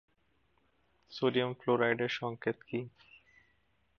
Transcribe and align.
Sodium 1.11 1.51
ফ্লোরাইডের 1.53 2.11
সংকেত 2.11 2.57
কী? 2.67 2.79